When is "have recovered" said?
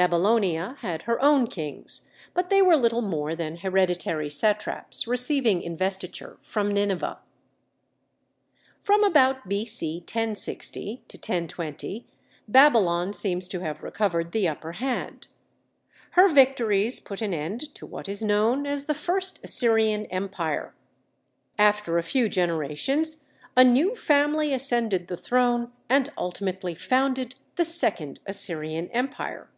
13.58-14.30